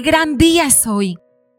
[0.00, 1.18] gran día es hoy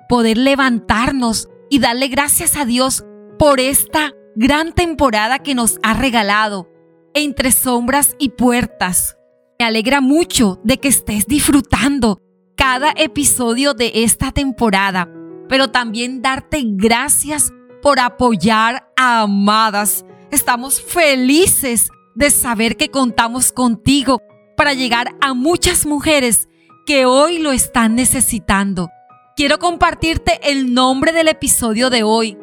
[0.09, 3.03] poder levantarnos y darle gracias a Dios
[3.37, 6.69] por esta gran temporada que nos ha regalado
[7.13, 9.17] entre sombras y puertas.
[9.59, 12.19] Me alegra mucho de que estés disfrutando
[12.55, 15.09] cada episodio de esta temporada,
[15.47, 20.05] pero también darte gracias por apoyar a Amadas.
[20.31, 24.21] Estamos felices de saber que contamos contigo
[24.55, 26.47] para llegar a muchas mujeres
[26.85, 28.89] que hoy lo están necesitando.
[29.35, 32.37] Quiero compartirte el nombre del episodio de hoy.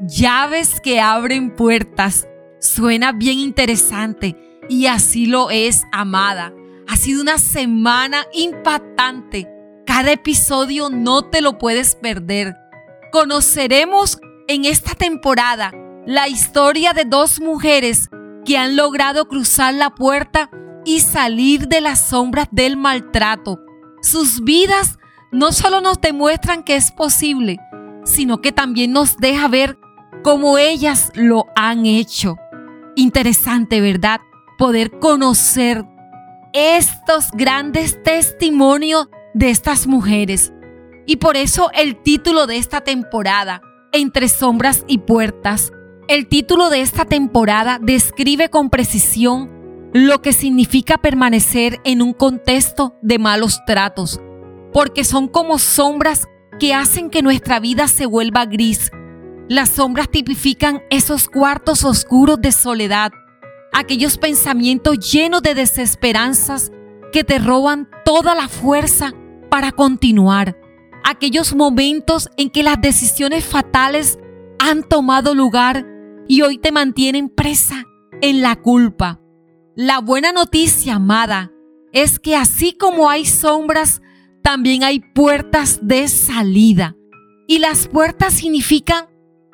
[0.00, 2.28] Llaves que abren puertas.
[2.60, 4.36] Suena bien interesante
[4.68, 6.52] y así lo es, amada.
[6.88, 9.48] Ha sido una semana impactante.
[9.86, 12.54] Cada episodio no te lo puedes perder.
[13.12, 14.18] Conoceremos
[14.48, 15.72] en esta temporada
[16.06, 18.10] la historia de dos mujeres
[18.44, 20.50] que han logrado cruzar la puerta
[20.84, 23.65] y salir de las sombras del maltrato.
[24.02, 24.98] Sus vidas
[25.32, 27.58] no solo nos demuestran que es posible,
[28.04, 29.78] sino que también nos deja ver
[30.22, 32.36] cómo ellas lo han hecho.
[32.94, 34.20] Interesante, ¿verdad?
[34.58, 35.84] Poder conocer
[36.52, 40.52] estos grandes testimonios de estas mujeres.
[41.06, 43.60] Y por eso el título de esta temporada,
[43.92, 45.72] Entre sombras y puertas,
[46.08, 49.55] el título de esta temporada describe con precisión
[49.96, 54.20] lo que significa permanecer en un contexto de malos tratos,
[54.70, 56.28] porque son como sombras
[56.60, 58.90] que hacen que nuestra vida se vuelva gris.
[59.48, 63.10] Las sombras tipifican esos cuartos oscuros de soledad,
[63.72, 66.72] aquellos pensamientos llenos de desesperanzas
[67.10, 69.14] que te roban toda la fuerza
[69.48, 70.58] para continuar,
[71.04, 74.18] aquellos momentos en que las decisiones fatales
[74.58, 75.86] han tomado lugar
[76.28, 77.86] y hoy te mantienen presa
[78.20, 79.20] en la culpa.
[79.78, 81.52] La buena noticia, amada,
[81.92, 84.00] es que así como hay sombras,
[84.42, 86.96] también hay puertas de salida.
[87.46, 89.04] Y las puertas significan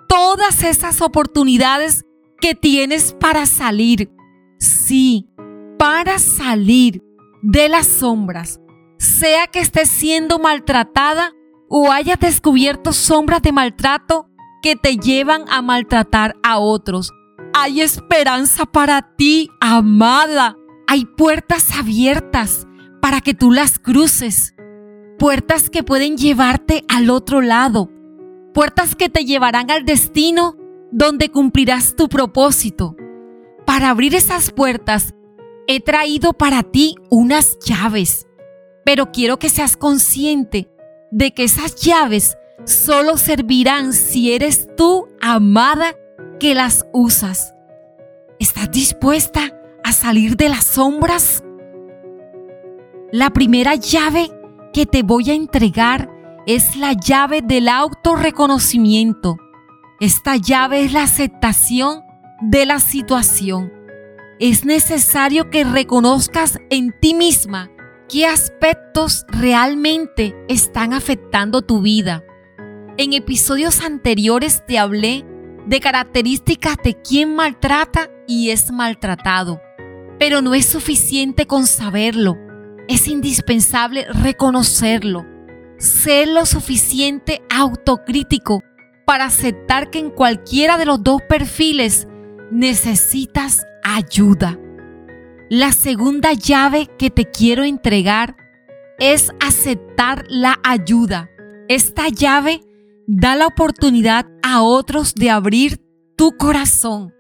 [0.09, 2.05] todas esas oportunidades
[2.41, 4.12] que tienes para salir.
[4.61, 5.28] Sí,
[5.77, 7.03] para salir
[7.43, 8.61] de las sombras.
[8.99, 11.32] Sea que estés siendo maltratada
[11.69, 14.28] o hayas descubierto sombras de maltrato
[14.62, 17.12] que te llevan a maltratar a otros.
[17.65, 20.56] Hay esperanza para ti, amada.
[20.89, 22.67] Hay puertas abiertas
[23.00, 24.56] para que tú las cruces.
[25.17, 27.89] Puertas que pueden llevarte al otro lado.
[28.53, 30.56] Puertas que te llevarán al destino
[30.91, 32.97] donde cumplirás tu propósito.
[33.65, 35.15] Para abrir esas puertas,
[35.69, 38.27] he traído para ti unas llaves.
[38.84, 40.69] Pero quiero que seas consciente
[41.12, 45.94] de que esas llaves solo servirán si eres tú, amada,
[46.42, 47.54] que las usas.
[48.41, 49.53] ¿Estás dispuesta
[49.84, 51.44] a salir de las sombras?
[53.12, 54.28] La primera llave
[54.72, 56.10] que te voy a entregar
[56.44, 59.36] es la llave del autorreconocimiento.
[60.00, 62.02] Esta llave es la aceptación
[62.41, 63.72] de la situación.
[64.41, 67.70] Es necesario que reconozcas en ti misma
[68.08, 72.25] qué aspectos realmente están afectando tu vida
[72.98, 75.25] en episodios anteriores te hablé
[75.67, 79.61] de características de quien maltrata y es maltratado,
[80.19, 82.37] pero no es suficiente con saberlo,
[82.89, 85.27] es indispensable reconocerlo,
[85.78, 88.62] ser lo suficiente autocrítico
[89.06, 92.06] para aceptar que en cualquiera de los dos perfiles
[92.50, 94.59] necesitas ayuda.
[95.50, 98.37] La segunda llave que te quiero entregar
[98.99, 101.29] es aceptar la ayuda.
[101.69, 102.62] Esta llave
[103.06, 105.80] Da la oportunidad a otros de abrir
[106.16, 107.12] tu corazón,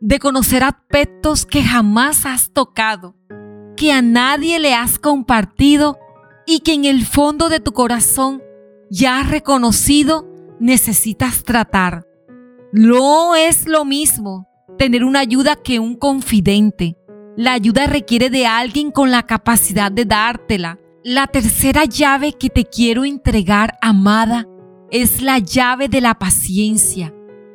[0.00, 3.16] de conocer aspectos que jamás has tocado,
[3.76, 5.98] que a nadie le has compartido
[6.46, 8.42] y que en el fondo de tu corazón
[8.90, 10.28] ya has reconocido
[10.60, 12.06] necesitas tratar.
[12.72, 16.96] No es lo mismo tener una ayuda que un confidente.
[17.36, 20.78] La ayuda requiere de alguien con la capacidad de dártela.
[21.02, 24.46] La tercera llave que te quiero entregar, amada,
[24.94, 27.12] es la llave de la paciencia.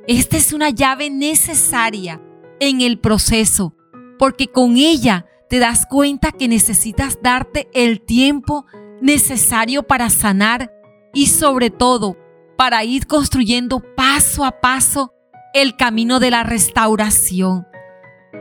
[0.07, 2.21] Esta es una llave necesaria
[2.59, 3.77] en el proceso,
[4.17, 8.65] porque con ella te das cuenta que necesitas darte el tiempo
[9.01, 10.69] necesario para sanar
[11.13, 12.17] y sobre todo
[12.57, 15.13] para ir construyendo paso a paso
[15.53, 17.65] el camino de la restauración.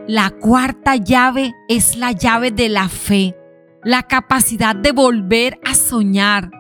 [0.09, 3.37] La cuarta llave es la llave de la fe,
[3.85, 6.51] la capacidad de volver a soñar,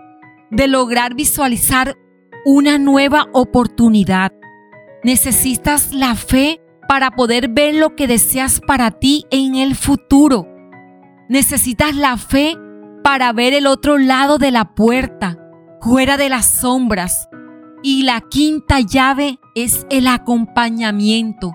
[0.52, 1.96] de lograr visualizar
[2.44, 4.32] una nueva oportunidad.
[5.04, 10.46] Necesitas la fe para poder ver lo que deseas para ti en el futuro.
[11.28, 12.56] Necesitas la fe
[13.04, 15.38] para ver el otro lado de la puerta,
[15.80, 17.28] fuera de las sombras.
[17.82, 21.54] Y la quinta llave es el acompañamiento.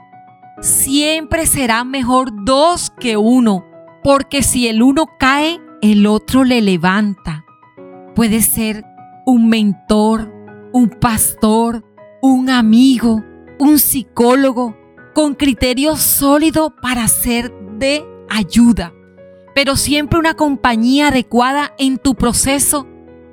[0.61, 3.65] Siempre será mejor dos que uno,
[4.03, 7.43] porque si el uno cae, el otro le levanta.
[8.15, 8.85] Puede ser
[9.25, 10.32] un mentor,
[10.73, 11.83] un pastor,
[12.21, 13.23] un amigo,
[13.59, 14.75] un psicólogo,
[15.13, 18.91] con criterio sólido para ser de ayuda.
[19.53, 22.87] Pero siempre una compañía adecuada en tu proceso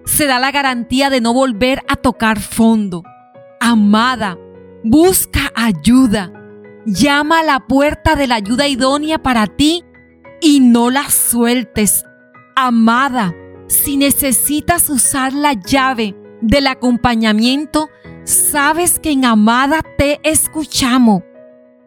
[0.04, 3.02] se da la garantía de no volver a tocar fondo.
[3.58, 4.38] Amada,
[4.84, 6.32] busca ayuda.
[6.84, 9.82] Llama a la puerta de la ayuda idónea para ti
[10.42, 12.04] y no la sueltes.
[12.54, 13.34] Amada,
[13.66, 17.88] si necesitas usar la llave del acompañamiento,
[18.24, 21.22] sabes que en Amada te escuchamos.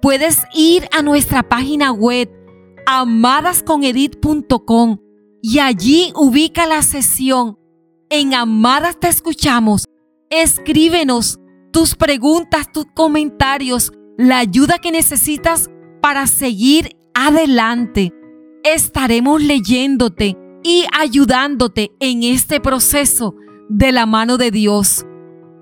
[0.01, 2.29] Puedes ir a nuestra página web
[2.85, 4.97] amadasconedit.com
[5.41, 7.57] y allí ubica la sesión.
[8.09, 9.85] En Amadas te escuchamos.
[10.29, 11.39] Escríbenos
[11.71, 15.69] tus preguntas, tus comentarios, la ayuda que necesitas
[16.01, 18.11] para seguir adelante.
[18.63, 23.35] Estaremos leyéndote y ayudándote en este proceso
[23.69, 25.05] de la mano de Dios.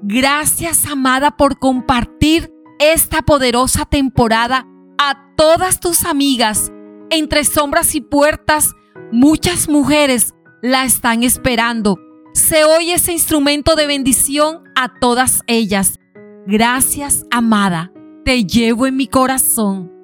[0.04, 4.68] Gracias, amada, por compartir esta poderosa temporada
[4.98, 6.72] a todas tus amigas.
[7.10, 8.74] Entre sombras y puertas,
[9.12, 12.00] muchas mujeres la están esperando.
[12.34, 16.00] Se oye ese instrumento de bendición a todas ellas.
[16.48, 17.92] Gracias, amada.
[18.26, 20.01] Te llevo en mi corazón.